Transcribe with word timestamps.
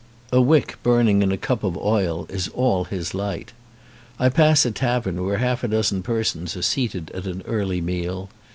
A 0.31 0.41
wick 0.41 0.77
burning 0.81 1.21
in 1.21 1.31
a 1.31 1.37
cup 1.37 1.63
of 1.63 1.77
oil 1.77 2.25
is 2.27 2.47
all 2.47 2.85
his 2.85 3.13
light. 3.13 3.53
I 4.17 4.29
pass 4.29 4.65
a 4.65 4.71
tavern 4.71 5.23
where 5.23 5.37
half 5.37 5.63
a 5.63 5.67
dozen 5.67 6.01
persons 6.01 6.57
are 6.57 6.63
seated 6.63 7.11
at 7.11 7.27
an 7.27 7.43
early 7.45 7.81
meal. 7.81 8.31